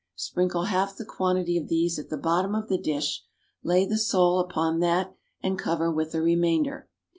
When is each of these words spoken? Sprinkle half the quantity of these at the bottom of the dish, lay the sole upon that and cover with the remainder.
Sprinkle 0.15 0.63
half 0.63 0.95
the 0.97 1.05
quantity 1.05 1.59
of 1.59 1.67
these 1.67 1.99
at 1.99 2.09
the 2.09 2.17
bottom 2.17 2.55
of 2.55 2.69
the 2.69 2.77
dish, 2.79 3.23
lay 3.61 3.85
the 3.85 3.99
sole 3.99 4.39
upon 4.39 4.79
that 4.79 5.13
and 5.43 5.59
cover 5.59 5.91
with 5.91 6.11
the 6.11 6.23
remainder. 6.23 6.89